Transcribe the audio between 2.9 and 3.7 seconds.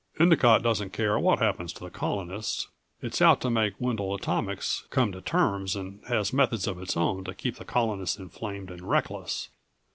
It's out to